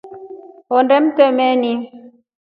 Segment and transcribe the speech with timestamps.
[0.69, 1.71] Hondee mtremeni.